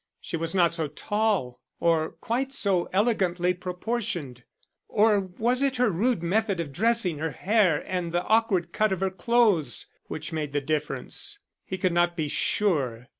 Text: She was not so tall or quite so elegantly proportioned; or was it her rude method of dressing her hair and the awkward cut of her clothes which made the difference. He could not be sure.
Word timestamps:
She 0.19 0.35
was 0.35 0.55
not 0.55 0.73
so 0.73 0.87
tall 0.87 1.59
or 1.79 2.13
quite 2.13 2.51
so 2.53 2.85
elegantly 2.91 3.53
proportioned; 3.53 4.43
or 4.87 5.19
was 5.19 5.61
it 5.61 5.77
her 5.77 5.91
rude 5.91 6.23
method 6.23 6.59
of 6.59 6.73
dressing 6.73 7.19
her 7.19 7.29
hair 7.29 7.83
and 7.85 8.11
the 8.11 8.23
awkward 8.23 8.73
cut 8.73 8.91
of 8.91 9.01
her 9.01 9.11
clothes 9.11 9.85
which 10.07 10.31
made 10.33 10.53
the 10.53 10.59
difference. 10.61 11.37
He 11.63 11.77
could 11.77 11.93
not 11.93 12.17
be 12.17 12.29
sure. 12.29 13.09